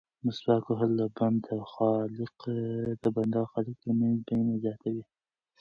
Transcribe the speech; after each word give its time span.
مسواک 0.25 0.63
وهل 0.67 0.91
د 0.97 1.01
بنده 3.15 3.37
او 3.43 3.47
خالق 3.51 3.71
ترمنځ 3.81 4.17
مینه 4.31 4.55
زیاتوي. 4.63 5.03